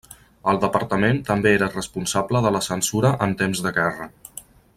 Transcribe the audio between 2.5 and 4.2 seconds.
la censura en temps de guerra.